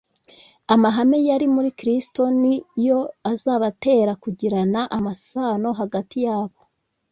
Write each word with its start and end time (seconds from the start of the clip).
Amahame 0.73 1.17
yari 1.29 1.45
muri 1.55 1.69
Kristo, 1.79 2.21
ni 2.41 2.53
yo 2.87 2.99
azabatera 3.31 4.11
kugirana 4.23 4.81
amasano 4.97 5.69
hagati 5.79 6.17
yabo. 6.27 6.59